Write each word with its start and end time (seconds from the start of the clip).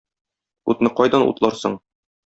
Утны 0.75 0.93
кайдан 1.01 1.29
утларсың? 1.29 1.81